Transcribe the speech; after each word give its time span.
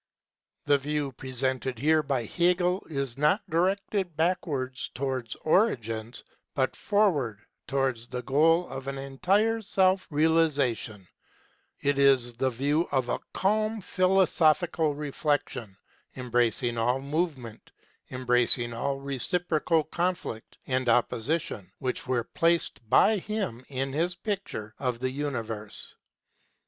The 0.65 0.79
view 0.79 1.11
presented 1.11 1.77
here 1.77 2.01
by 2.01 2.23
Hegel 2.25 2.83
is 2.89 3.19
not 3.19 3.47
directed 3.47 4.17
backwards 4.17 4.89
towards 4.95 5.35
origins 5.43 6.23
but 6.55 6.75
forward 6.75 7.39
to 7.67 7.75
wards 7.75 8.07
the 8.07 8.23
goal 8.23 8.67
of 8.67 8.87
an 8.87 8.97
entire 8.97 9.61
self 9.61 10.07
realisation; 10.09 11.07
it 11.81 11.99
is 11.99 12.33
the 12.33 12.49
view 12.49 12.87
of 12.91 13.09
a 13.09 13.19
calm 13.31 13.79
philosophical 13.79 14.95
reflection 14.95 15.65
50 15.65 15.69
KNOWLEDGE 15.69 15.85
AND 15.85 16.17
LIFE 16.17 16.25
embracing 16.25 16.77
all 16.79 16.99
movement 16.99 17.71
embracing 18.09 18.73
all 18.73 18.95
the 18.97 19.03
reciprocal 19.03 19.83
conflict 19.83 20.57
and 20.65 20.89
opposition 20.89 21.71
which 21.77 22.07
were 22.07 22.23
placed 22.23 22.81
by 22.89 23.17
him 23.17 23.63
in 23.69 23.93
his 23.93 24.15
picture 24.15 24.73
of 24.79 24.97
the 24.99 25.11
universe. 25.11 25.93